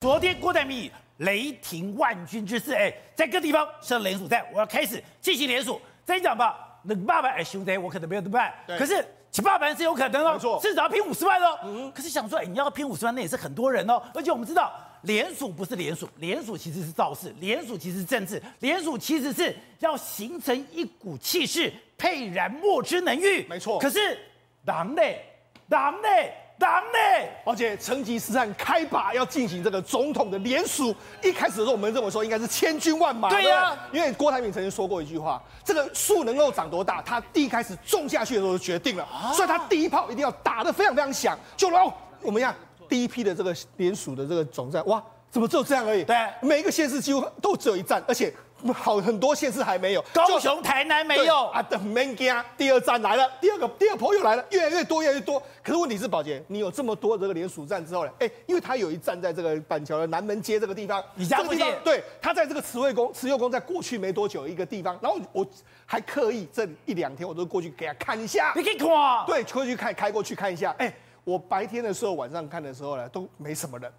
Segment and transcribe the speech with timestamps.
[0.00, 5.78] 昨天郭台铭雷霆万钧之势，哎，在各地方设联署站，我要开始进行联署。
[6.06, 8.78] 再讲吧，冷爸爸哎兄弟，我可能没有对不对？
[8.78, 11.58] 可是七八万是有可能哦，至少要拼五十万哦。
[11.64, 14.02] 嗯、可是想说，哎，你要拼五十万，那也是很多人哦。
[14.14, 23.46] 而且我们知道，联署不是联署，联署其实是造势，联署其实是政治，联署其实是要形成一股气势，沛然莫之能御。
[23.50, 23.78] 没错。
[23.78, 24.18] 可是
[24.64, 25.22] 党内，
[25.68, 26.32] 党内。
[26.60, 42.54] 党内，而且成吉思汗开拔要进行这个总统的联署，一开始的时候我们认为说应该是千军万马，对呀、啊，因为郭台铭曾经说过一句话，这个树能够长多大，他第一开始种下去的时候就决定了，啊、所以他第一炮一定要打得非常非常响，就然后我们看
[42.90, 46.04] 第一批的这个联署的这个总站，哇，怎么只有这样而已？
[46.04, 48.30] 对，每一个县市几乎都只有一站，而且。
[48.72, 51.62] 好，很多县市还没有，高雄、台南没有啊。
[51.62, 55.42] 等明天第二站来了，第二个第二波又来了，越来越多，越来越多。
[55.62, 58.12] 可是问题是，宝杰，你有这么多这个连署站之后呢？
[58.18, 61.64] 哎，因为他有一站在这个板桥的南门街这个地方，你家附近？
[61.84, 64.98] 对，他在这个慈惠宫、慈幼宫，在过去没多久一个地方。
[65.00, 65.46] 然后我
[65.86, 68.52] 还刻意这一两天，我都过去给他看一下。
[68.54, 68.88] 你可以看？
[69.26, 70.74] 对，过去看，开过去看一下。
[70.78, 70.92] 哎，
[71.24, 73.90] 我白天的时候、晚上看的时候呢，都没什么人。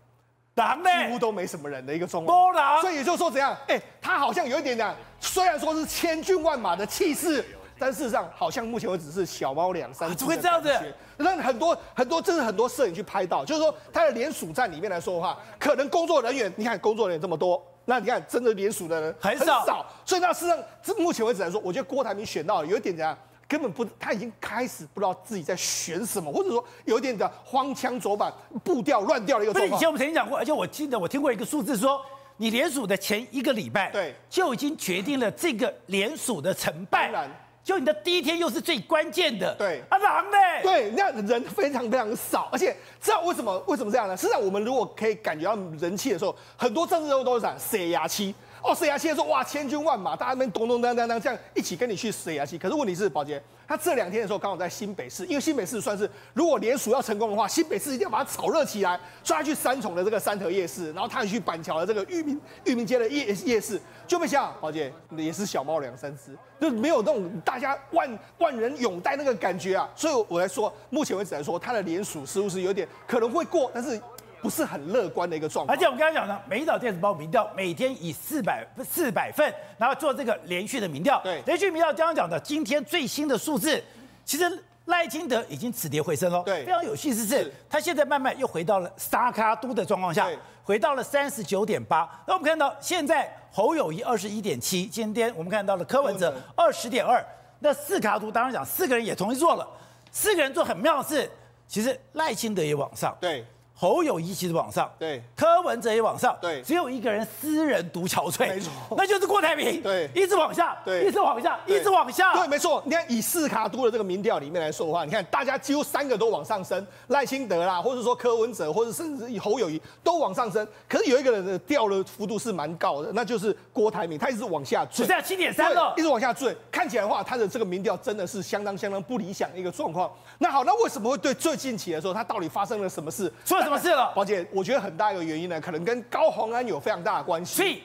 [0.55, 3.55] 几乎都没什么人的一个状况，所以也就是说怎样？
[3.67, 7.43] 哎，他好像有一点点，虽然说是千军万马的气势，
[7.79, 10.15] 但事实上好像目前为止是小猫两三只。
[10.15, 10.69] 怎么会这样子？
[11.17, 23.17] 那很多很多，真是很多摄影去拍到，就是说他的联署站里面来说的话，可能工作人员，你看工作人员这么多，那你看真的联署的人很少，所以那事实上，这目前为止来说，我觉得郭台铭选到有一点怎样？
[23.51, 28.31] 根本不，他已经开始不知道自己在选什么，或者说有一点的荒腔走板、
[28.63, 29.77] 步调乱掉的一个状况。
[29.77, 32.01] 以前我们曾经讲过，而且我记得我听过一个数字说，
[32.37, 37.11] 你联署的前一个礼拜，对，就已经决定了这个联署的成败。
[37.11, 37.29] 当然，
[37.61, 39.53] 就你的第一天又是最关键的。
[39.55, 40.37] 对，啊，狼呢？
[40.63, 43.61] 对，那人非常非常少，而且知道为什么？
[43.67, 44.15] 为什么这样呢？
[44.15, 48.33] 实际上，我们如果可以感觉到人气的时候，很多政治人物都是讲塞牙期。
[48.63, 52.57] 哦，塞牙期的时候，哇，千军万马，大家那边咚咚当当当这样一起跟你去塞牙期。
[52.57, 53.41] 可是问题是，宝杰。
[53.67, 58.99] 他这两天的时候刚好在新北市，因为新北市算是如果联署要成功的话，新北市一定要把它炒热起来。
[59.23, 69.89] 所以他去三重的这个三和夜市，然后他也去板桥的这个裕民裕民街的夜夜市，就没想到，宝杰也是小猫两三只，就没有那种大家万万人拥戴那个感觉啊。
[69.95, 73.99] 所以我来说，目前为止来说，他的联署似乎是有点可能会过，但是。
[74.41, 81.21] 不是很乐观的一个状况，而且我们刚才讲的，美丽岛电子报民调每天以四百四百份，然后做这个连续的民调。
[81.23, 83.81] 对，连续民调刚刚讲的，今天最新的数字，
[84.25, 86.41] 其实赖清德已经止跌回升了。
[86.43, 90.27] 对，非常有趣的是，是他现在慢慢又回到了沙卡都的状况下，
[90.63, 92.09] 回到了三十九点八。
[92.27, 97.23] 那我们看到现在侯友谊二十一点七，今天我们看到了柯文哲二十点二。
[97.59, 99.67] 那四脚督当然讲四个人也同时做了，
[100.11, 101.29] 四个人做很妙的事，
[101.67, 103.15] 其实赖清德也往上。
[103.21, 103.45] 对。
[103.81, 112.79] 侯友谊其实往上，对，柯文哲也往上，对，只有一个人私人独憔悴，没错，那就是郭台铭，对，一直往下，对，一直往下，一直往下，对，没错。
[112.85, 120.67] 你看以四卡都的这个民调里面来说的话，你看大家几乎三个都往上升，赖清德啦，或者说柯文哲，或者甚至以侯友谊都往上升。
[120.87, 126.55] 可是有一个人的掉的幅度是蛮高的，那就是郭台铭，他一直往下坠，只剩下七点三了，一直往下坠。
[126.71, 130.11] 看起来的话，他的这个民调真的是相当相当不理想的一个状况。
[130.37, 133.31] 那好，那为什么会对最近期来说，他到底发生了什么事？
[133.43, 134.11] 出了什么事了？
[134.13, 134.45] 宝姐。
[134.51, 137.81] 我觉得很大一个原因呢，可能跟高洪安有非常大的关系。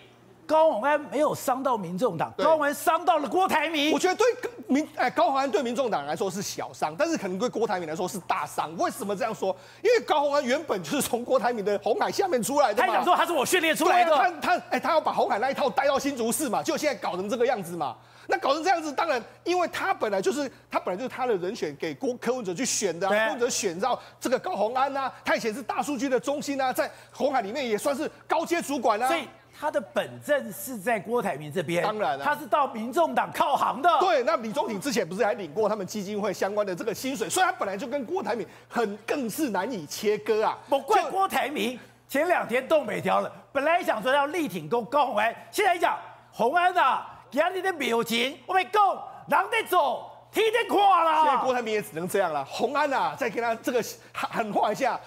[0.46, 3.92] 高虹安没有伤到民众党，高虹安伤到了郭台铭。
[3.92, 4.26] 我觉得对
[4.68, 8.74] 民哎高虹安对民众党来说是小伤，但是可能对郭台铭来说是大伤。
[8.76, 9.54] 为什么这样说？
[9.82, 12.80] 因为高虹安原本就是从郭台铭的红海下面出来的。
[12.80, 14.16] 他讲说他是我训练出来的。
[14.16, 17.96] 他他哎他要把红海那一套带到新竹市嘛，就现在搞成这个样子嘛。
[18.28, 29.06] 那搞成这样子，当然，因为他本来就是他本来就是他的人选，给郭柯文哲去选的，啊，柯文哲选到这个高虹安呐，他以前是大数据的中心啊，在红海里面也算是高阶主管啊。
[29.06, 29.28] 所以
[29.58, 33.90] 他的本阵是在郭台铭这边，当然了，他是到民众党靠行的。
[34.00, 40.58] 对，那李宗廷之前不是还领过他们基金会相关的这个薪水，所以他本来就跟郭台铭很更是难以切割啊。
[40.68, 41.78] 不怪郭台铭
[42.08, 45.98] 前两天动北调了，本来想说要力挺高高虹安，现在一讲
[46.30, 47.12] 虹安啊。
[47.28, 48.80] 家里的表情，我没讲，
[49.26, 51.24] 人在走，天天垮啦。
[51.24, 52.42] 现在郭台铭也只能这样了。
[52.44, 54.98] 洪安啊，再跟他这个喊话一下，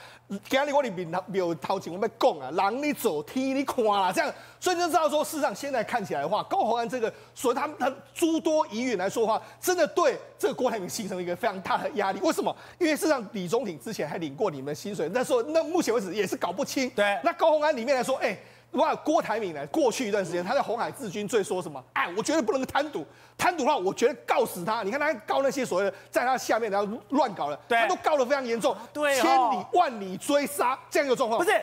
[0.48, 12.20] 家里我哋面没有掏钱，我没讲啊，人你走，天你看啦，这样，所以就知道说，事实上现在看起来的话，高鸿安这个，所以他他诸多疑云来说的话，真的对这个郭台铭形成了一个非常大的压力。
[12.22, 12.56] 为什么？
[12.78, 16.90] 因为事实上李宗廷之前还领过你们薪水，那时候那目前为止也是搞不清。
[16.92, 18.40] 对，那高鸿安里面来说，哎、欸。
[18.74, 19.66] 哇，郭台铭呢？
[19.68, 21.84] 过去一段时间，他在红海治军最说什么？
[21.94, 23.06] 哎，我绝对不能贪赌，
[23.38, 24.84] 贪赌的话，我觉得告死他。
[24.84, 31.44] 你看他告那些所谓的在他下面然后乱搞的，对他都告得非常严重，对、哦，千里万里追杀这样一个状况。
[31.44, 31.60] 不是，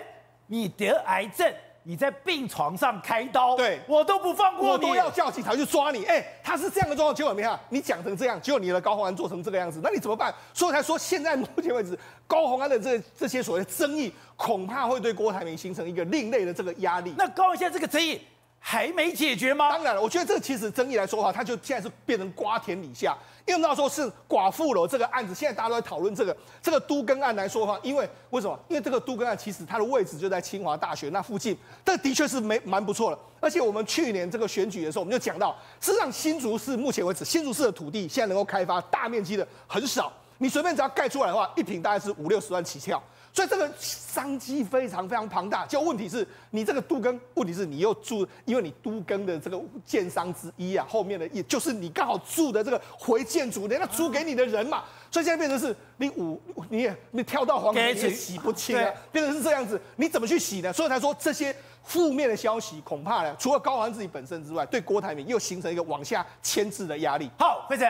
[0.47, 1.53] 你得癌症。
[1.89, 6.05] 你在病床上开刀，对我都不放过你，我都要叫警察去抓你。
[6.07, 10.35] 哎，他是这样的状况，结果没看你讲成这样，结果你的高宏安做成这个样子，那你怎么办？
[10.53, 11.97] 所以才说，现在目前为止，
[12.27, 17.15] 高宏安的这这些所谓的争议，恐怕会对郭台铭形成一个另类的这个压力。
[17.17, 18.21] 那高虹安这个争议
[18.69, 19.71] 还没解决吗？
[19.71, 23.17] 当然了，我觉得这个其实争议来说的话，它就现在是变成瓜田李下。
[23.47, 28.59] 因为那时候是寡妇楼这个案子，现在大家都在讨论这个这个都更案来说的话，因为为什么？
[28.67, 33.19] 因为这个都更案其实它的位置就在清华大学那附近，这的确是没蛮不错的。
[33.39, 43.01] 而且我们去年这个选举的时候，我们就讲到，事实上新竹市目前为止，新竹市的土地现在能够开发大面积的很少，你随便只要盖出来的话，一坪大概是五六十万起跳。
[43.37, 56.41] 所以这个商机非常非常庞大，就问题是你这个都更，问题是你又住，因为你都更的这个建商之一啊，后面的也就是你刚好住的这个回建筑，人家租给你的人嘛，所以现在变成是你五
[56.71, 60.73] 你也你跳到黄河你也洗不清啊，变成是这样子，你怎么去洗呢？
[60.73, 67.31] 所以才说这些负面的消息，恐怕呢，除了高虹安自己本身之外，对郭台铭又形成一个往下牵制的压力。
[67.39, 67.87] 好，辉诚，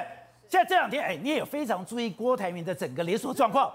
[0.49, 3.73] 现在这两天哎，你也有非常注意郭台铭的整个连锁状况。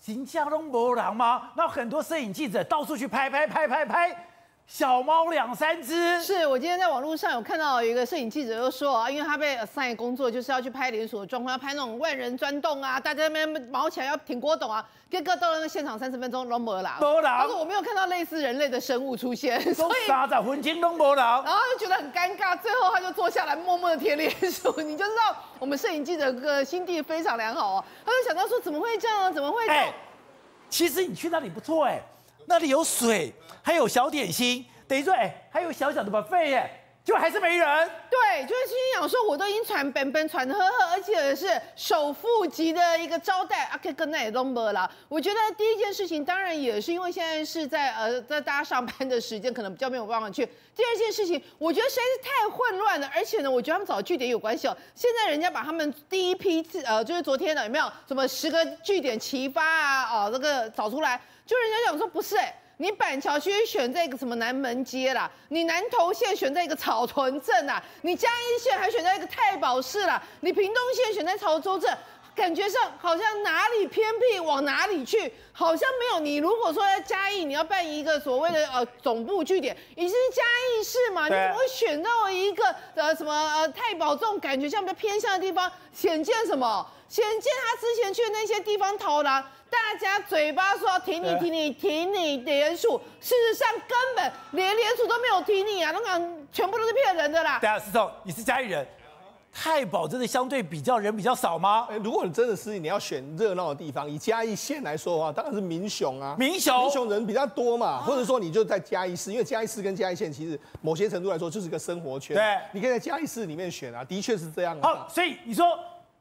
[0.00, 1.50] 新加坡没人吗？
[1.54, 4.29] 那很多摄影记者到处去拍拍拍拍拍，
[4.72, 6.22] 小猫两三只。
[6.22, 14.88] 是我今天在网络上有看到有一个摄影记者就说啊，因为他被 assign 工作就是要去拍连锁的状况，要拍那种万人钻洞啊，大家那边毛起来要挺郭董啊。
[15.10, 17.24] 哥哥到了那个现场三十分钟都没人，没人。
[17.24, 21.42] 他说我没有看到类似人类的生物出现，所以三十分钟都没了。
[21.44, 24.72] 然后就觉得很尴尬，最后他就坐下来默默的贴脸书。
[24.82, 27.84] 你就知道我们摄影记者个心地非常良好哦。
[28.06, 29.34] 他就想到说怎么会这样？
[29.34, 29.86] 怎么会这样？
[29.86, 29.94] 欸、
[30.68, 32.00] 其实你去那里不错哎，
[32.46, 36.76] 那里有水，还有小点心，等于说哎、欸，还有小小的 buffet 耶。
[37.02, 44.88] 就还是没人，对，就是心想说，我都已经传本本传呵呵，而且是首富级的一个招待，啊，可以跟那也都没了。
[45.08, 50.44] 我觉得第一件事情，当然也是因为现在是在呃在大家上班的时间，可能比较没有办法去。
[50.76, 54.76] 第二件事情，我觉得实在是太混乱了，而且呢，我觉得他们找据点有关系哦。
[54.94, 60.04] 现在人家把他们第一批次呃，就是昨天的有没有什么十个据点齐发啊？
[60.12, 62.59] 哦，那个找出来，就人家讲说不是哎。
[62.80, 65.30] 你板桥区选在一个什么南门街啦？
[65.48, 67.82] 你南投县选在一个草屯镇啦？
[68.00, 70.22] 你嘉义县还选在一个太保市啦？
[70.40, 71.94] 你屏东县选在潮州镇，
[72.34, 76.20] 感觉上好像哪里偏僻往哪里去，好像没有。
[76.20, 81.24] 你如果说在嘉义，你要办一个所谓的呃总部据点，已经是嘉义市嘛？
[81.24, 85.70] 你怎么会选到一个呃什么呃太保这种感觉像比较偏向的地方？
[85.92, 86.86] 显见什么？
[87.08, 89.44] 显见他之前去的那些地方逃难。
[89.68, 95.92] 大家嘴巴说要挺你挺你挺你连署，事实上根本连连署都没有挺你啊！
[95.92, 97.58] 那个全部都是骗人的啦。
[97.60, 98.84] 对啊，思聪，你是嘉义人，
[99.52, 101.86] 太保真的相对比较人比较少吗？
[101.90, 106.36] 欸、如果你真的是你要选热闹的地方，以嘉义县来说的话，当然是民雄啊。
[106.38, 112.36] 民雄，民雄人比较多嘛，或者说你就在嘉义市，因为嘉义市跟嘉义县其实某些程度来说就是个生活圈。
[112.36, 114.78] 对，你可以在嘉义市里面选啊，的确是这样。
[114.80, 115.66] 好，所以你说。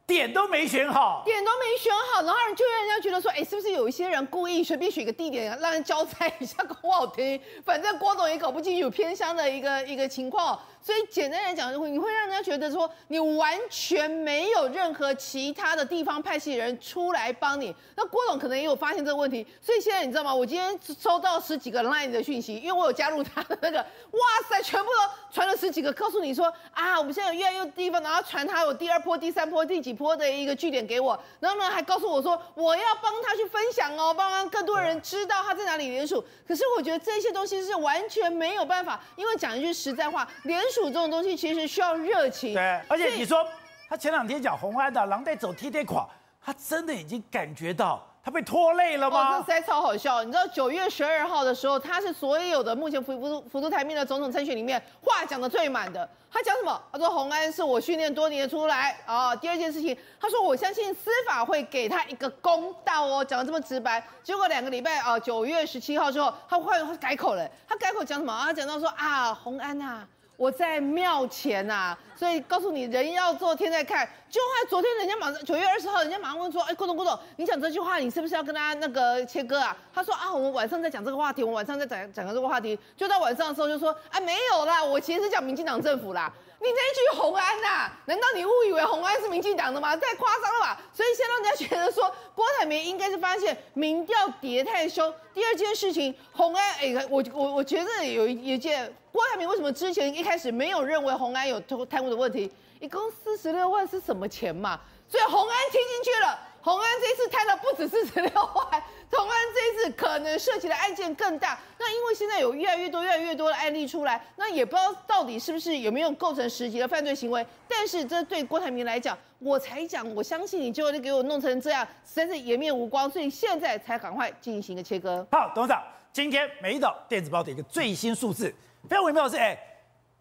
[0.09, 7.39] 点都没选好，点都没选好，然后就让人家觉得说，哎，是不是有一些人故意随便选个地点，让人交差一下，不好听。
[7.63, 10.59] 反正郭总也搞不清楚偏乡的一个一个情况。
[10.81, 17.75] 所以简单来讲，你会让人家觉得说，你完全没有任何其他的地方派系人出来帮你。
[17.95, 20.33] 那郭董可能也有发现这个问题，所以现在你知道吗？
[20.33, 36.23] 我今天收到十几个 Line 的讯息，因为我有加入他的那个，哇塞，全部都传了十几个，告诉你说啊，我们现在有越来越多地方，然后传他有第二波、第三波、第几波的一个据点给我，然后呢还告诉我说，我要帮他去分享哦，帮更多人知道他在哪里联署。
[36.47, 40.68] 可是我觉得这些东西是完全没有办法，因为讲一句实在话，连。
[40.69, 43.43] 连署这种东西其实需要热情，对，而且你说
[43.87, 46.07] 他前两天讲红安的狼带走贴贴垮，
[46.39, 49.39] 他真的已经感觉到他被拖累了吗？
[49.39, 50.23] 哦，这实在超好笑。
[50.23, 56.07] 你知道九月十二号的时候，他是所有的目前辅辅辅助台面的总统参选里面话讲的最满的。
[56.31, 56.79] 他讲什么？
[56.93, 59.35] 他说洪安是我训练多年出来啊。
[59.35, 64.05] 第二件事情，他说我相信司法会给他一个公道哦，讲的这么直白。
[64.21, 67.49] 结果两个礼拜啊，九月十七号之后，他换改口了。
[67.67, 68.31] 他改口讲什么？
[68.31, 70.07] 啊讲到说啊，洪安啊。
[70.39, 74.07] 我在庙前呐、啊，所以告诉你，人要做天在看。
[74.29, 79.75] 就话昨天人家马上九月二十号，人家马上问说，哎，郭董郭董，你讲这句话，你是不是要跟他那个切割啊？
[79.93, 82.79] 他说啊，我们晚上再讲这个话题，我们晚上再讲讲这个话题。
[82.95, 86.31] 就到晚上的时候就说，啊，没有啦，我其实是讲民进党政府啦。
[86.61, 89.95] 你这一句红安呐、难道你误以为红安是民进党的吗？
[89.95, 90.81] 太夸张了吧！
[90.93, 95.13] 所以先让人家觉得说，郭台铭应该是发现民调跌太凶。
[95.33, 102.51] 第二件事情，红安，哎、我我我觉得有一一件，郭台铭为什么之前一开始没有认为红安有贪污的问题？
[102.81, 104.79] 一共四十六万是什么钱嘛？
[105.07, 111.57] 所以红安听进去了，鸿安这一次贪的不止四十六万，鸿安这一次可能涉及的案件更大。
[111.77, 117.45] 那因为现在有越来越多、越来越多的案例出来，那也不知道到底是不是有没有构成实际的犯罪行为。
[117.67, 123.09] 但是这对郭台铭来讲，我才讲，我相信你就会给我弄成这样，实在是颜面无光。
[123.09, 125.25] 所以现在才赶快进行一个切割。
[125.31, 128.53] 好，董事长，今天美丽岛电子报的一个最新数字，
[128.89, 129.57] 非常微妙的是，哎。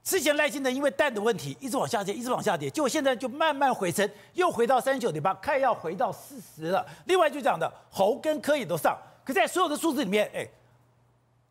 [0.09, 6.83] 之前赖清德因为蛋的问题一直往下跌，一直往下跌，结果现在就慢慢回升，又回到三十九点八，看要回到四十了。
[7.05, 10.49] 另外就讲的侯跟柯也都上，可在所有的数字里面，哎，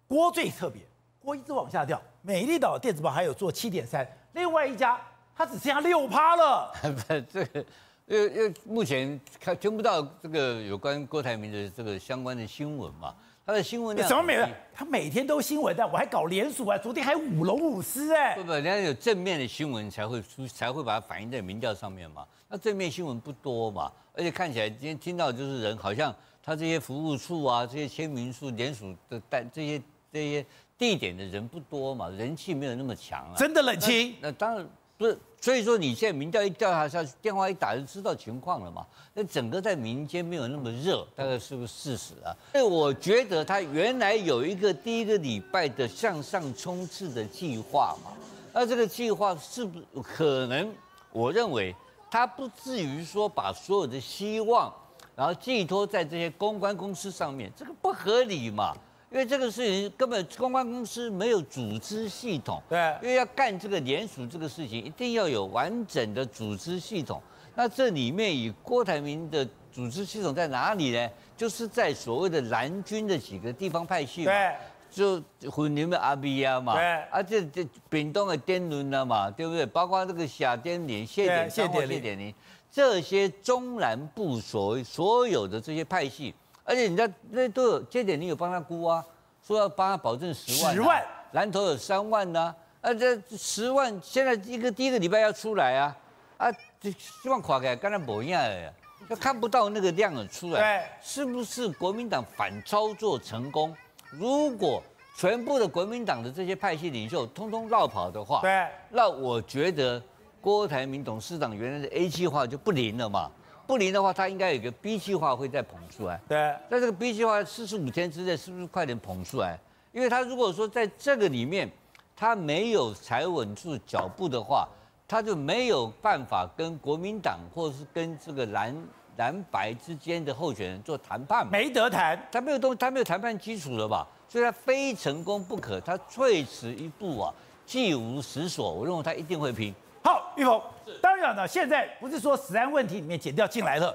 [0.08, 0.82] 郭最特别，
[1.20, 2.02] 郭一直往下掉。
[2.24, 5.00] 美丽岛电子报还有做七点三，另外一家
[5.36, 6.74] 它只剩下六趴了。
[7.32, 7.66] 这个，
[8.08, 13.14] 因为因为目前看听不到这个有关郭台铭的这个相关的新闻嘛。
[13.48, 14.50] 他的新闻量怎么没了？
[14.74, 18.36] 他每天都新闻的，我还搞联署啊，昨天还舞龙舞狮哎。
[18.36, 22.28] 不不，人家有正面的新闻才会出，才会把它反映在民调上面嘛。
[22.50, 26.14] 那正面新闻不多嘛，而且看起来今天听到就是人好像
[26.44, 30.46] 他这些服务处啊，这些签名处、联署的但这些这些
[30.78, 33.36] 地点的人不多嘛，人气没有那么强啊。
[33.38, 34.14] 真的冷清？
[34.20, 34.68] 那当然。
[34.98, 38.86] 不是，所以说你现在民调一调查下去，电话一打就知道情况了嘛。
[39.14, 42.34] 那整个在民间没有那么热，大概是不是事实啊？
[42.52, 48.12] 所以我觉得他原来有一个第一个礼拜的向上冲刺的计划嘛。
[48.54, 50.74] 那这个计划是不是可能？
[51.12, 51.76] 我认为
[52.10, 54.74] 他不至于说把所有的希望，
[55.16, 58.76] 然后寄托在这些公关公司上面，这个不合理嘛。
[59.10, 67.22] 因为这个事情根本公关公司没有组织系统，对，因为要干这个联署这个事情，一定要有完整的组织系统。
[67.56, 71.10] 那这里面以郭台铭的组织系统在哪里呢？
[71.38, 74.56] 就是在所谓的蓝军的几个地方派系嘛，对，
[74.92, 79.66] 就云林的阿比亚嘛，对，啊这这屏东的电仑了嘛，对不对？
[79.66, 82.34] 包括这个夏滇林、谢点谢点谢点林
[82.70, 86.36] 这些中南部所所有的这些派系。
[86.68, 89.02] 而且人家那都有这点，你有帮他估啊，
[89.42, 95.98] 说要帮他保证十万，啊，十万，蓝头有三万呢，啊，啊这十万现在一个第一个礼拜要出来啊，
[96.36, 98.74] 啊，希望垮开，刚才不一样的，
[99.10, 103.74] 就看不到那个量的出来，对，是不是国民党反操作成功？
[104.12, 104.84] 如果
[105.16, 110.04] 全部的国民党的这些派系领袖通通绕跑的话，对，那我觉得
[110.42, 113.32] 郭台铭董事长原来的 A 计划就不灵了嘛。
[113.68, 116.20] 不灵的话，他应该有个 B 计划会再捧出来。
[116.28, 119.60] 对，那这个 B 计划四十五天之内是不是快点捧出来？
[119.92, 121.70] 因为他如果说在这个里面
[122.16, 124.68] 他没有踩稳住脚步的话，
[125.06, 128.74] 他就没有办法跟国民党或者是跟这个蓝
[129.18, 131.52] 蓝白之间的候选人做谈判嘛。
[131.52, 134.08] 没得谈，他没有东，他没有谈判基础了吧？
[134.30, 137.34] 所以他非成功不可，他退迟一步啊，
[137.66, 138.72] 既无实所。
[138.72, 139.74] 我认为他一定会拼。
[140.08, 140.62] 好，玉峰。
[141.02, 143.94] 当然了，现在不是说食安问题里面减掉进来了，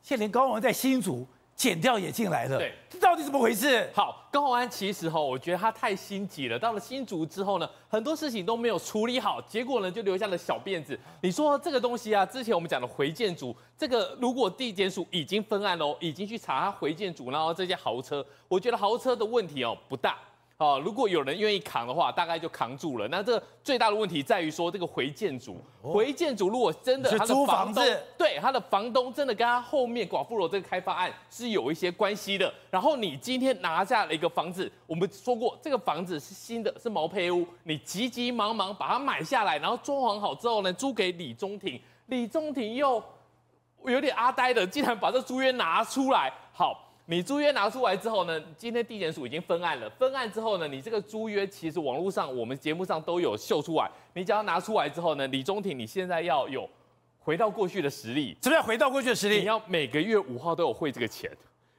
[0.00, 3.86] 现在连高虹安在新竹减掉也进来了，对，这到底怎么回事？
[3.92, 6.58] 好，高宏安其实哈，我觉得他太心急了。
[6.58, 10.98] 到了新竹之后呢，很多事情都没有处理好，结果呢就留下了小辫子。
[11.20, 20.16] 你说这个东西啊，之前我们讲的回建组，这个如果地检署已经分案喽，已经去查他回建组，然后这些豪车，我觉得豪车的问题哦不大。
[20.60, 23.08] 哦，如果有人愿意扛的话，大概就扛住了。
[23.08, 27.80] 那这最大的问题在于说，这个回建组，回建组如果真的他的租房子，
[28.18, 32.52] 对他的房东真的跟他后面寡妇楼这个开发案是有一些关系的。
[32.70, 43.02] 然后你今天拿下了一个房子，我们说过这个房子是新的，是毛坯屋，你急急忙忙把它买下来，然后装潢好之后呢，租给李中庭，李中庭又
[43.86, 46.86] 有点阿呆的，竟然把这租约拿出来，好。
[47.10, 49.90] 你租约拿出来之后呢，今天地检署已经分案了。
[49.98, 53.90] 分案之后呢，你这个租约其实网络上我们节目上都有秀出来。
[54.14, 56.70] 你只要拿出来之后呢，李中庭你现在要有
[57.18, 58.36] 回到过去的实力。
[58.40, 59.40] 怎么样回到过去的实力？
[59.40, 61.28] 你要每个月五号都有汇这个钱，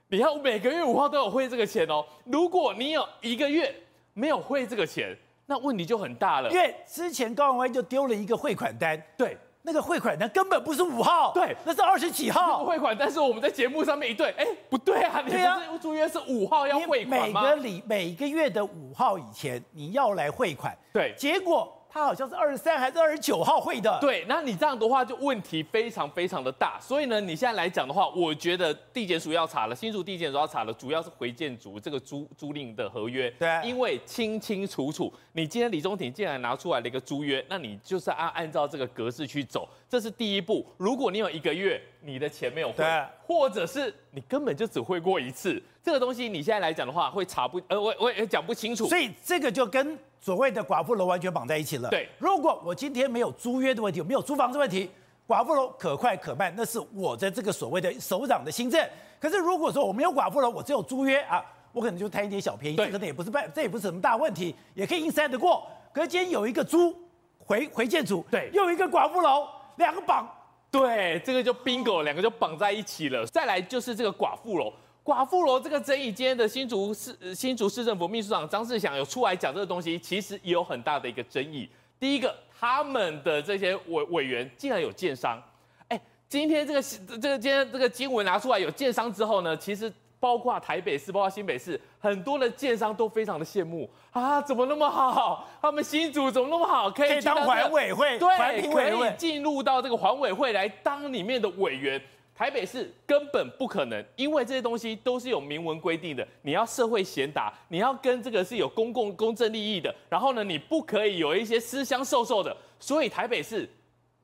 [0.09, 2.05] 你要每个月五号都有汇这个钱哦。
[2.25, 3.73] 如果你有一个月
[4.13, 6.51] 没有汇这个钱，那问题就很大了。
[6.51, 9.37] 因为之前高永威就丢了一个汇款单，对。
[9.63, 12.95] 那个汇款单根本不是五号，对，那是二十几号汇款。
[12.97, 17.41] 但是我们在节目上面一对，哎，不对啊，你不是租约是五号要汇款吗？
[17.41, 21.77] 每个礼每个月的五号以前你要来汇款，对，结果。
[21.93, 23.99] 他好像是二十三还是二十九号汇的？
[23.99, 26.79] 对，那你这样的话就问题非常非常的大。
[26.79, 33.29] 所以呢，你现在来讲的话，我觉得地检署要查了，新竹地检署要查了，主要是回建组这个租租赁的合约。
[33.31, 40.65] 对，因为清清楚楚，你今天李宗廷竟然拿出来了一个租约，那你就是按按照这个格式去走，这是第一步。
[40.77, 42.85] 如果你有一个月你的钱没有汇，
[43.21, 48.87] 或者是你根本就只汇过一次，这个东西你现在来讲的话会查不，呃，我我也讲不清楚。
[48.87, 49.97] 所以这个就跟。
[50.23, 51.89] 所谓的寡妇楼完全绑在一起了。
[51.89, 54.87] 对，如果我今天没有租约的问题，没有租房子问题，
[55.27, 58.87] 寡妇楼可快可慢，那是我的这个所谓的首长的新政。
[59.19, 65.67] 可是如果说我没有寡妇楼，我只有租约啊，我可能就贪一点小便宜，这可能也不是办，这也不是什么大问题，也可以硬塞得过。
[65.91, 66.95] 可是今天有一个租
[67.39, 69.47] 回回建筑，对，又有一个寡妇楼，
[69.77, 70.31] 两个绑，
[70.69, 73.25] 对，这个就 bingo，两个就绑在一起了。
[73.25, 74.71] 再来就是这个寡妇楼。
[75.03, 81.67] 寡妇楼这个争议，今天的新竹市新竹市政府秘书长张世祥有出来讲这个东西，其实也有很大的一个争议。
[81.99, 85.41] 第一个，他们的这些委委员竟然有建商，
[85.87, 86.81] 哎，今天这个
[87.19, 95.47] 这个今天这个经文拿出来有建商之后呢，其实包括台北市，包括新北市，很多的建商都非常的羡慕啊，怎么那么好？
[95.59, 101.99] 他们新竹怎么那么好，可以、这个、当环委会，对，可以进入到这个环委会来当里面的委员。
[102.33, 106.27] 台北市根本不可能，因为这些东西都是有明文规定的。
[106.41, 109.93] 你要社会贤达，你要跟这个是有公共公正利益的。
[110.09, 112.55] 然后呢，你不可以有一些私相授受的。
[112.79, 113.69] 所以台北市，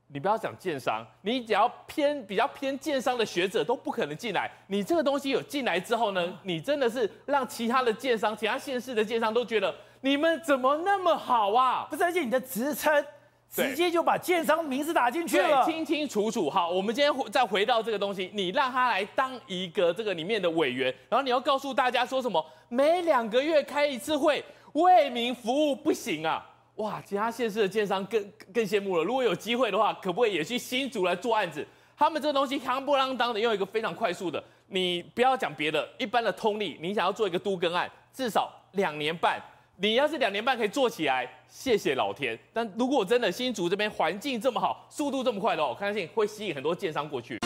[0.08, 4.50] 你不要讲建商，你只要偏比较偏建商的学者都不可能进来。
[4.66, 11.86] 你这个东西有进来之后呢，你真的是让其他的建商、其他县市的建商都觉得你们怎么那么好啊？
[11.88, 13.04] 不是，而且你的职称。
[13.50, 16.50] 直接就把建商名字打进去了，清清楚楚。
[16.50, 22.44] 好，我们今天再回到这个东西，你让他来当一个这个里面的委员，然后你要告诉大家说什么？
[22.68, 26.46] 每两个月开一次会，为民服务不行啊！
[26.76, 29.02] 哇，其他县市的建商更更羡慕了。
[29.02, 31.66] 如果有机会的话，可不可以也去新竹来做案子？
[31.96, 39.42] 他们这个东西夯不啷当的，用一个非常快速的，你不要讲别的，一般的通力，你想要做一个都更案，至少两年半。
[39.80, 42.38] 你要是两年半可以做起来，谢谢老天。
[42.52, 47.37] 但如果真的新竹这边环境这么好，速度这么快的话，我相信会吸引很多建商过去。